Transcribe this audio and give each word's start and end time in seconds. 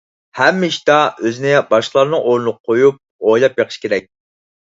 ھەممە 0.37 0.67
ئىشتا 0.71 0.93
ئۆزىنى 1.27 1.51
باشقىلارنىڭ 1.73 2.23
ئورنىغا 2.31 2.55
قويۇپ 2.69 3.29
ئويلاپ 3.33 3.59
بېقىش 3.61 3.77
كېرەك. 3.85 4.09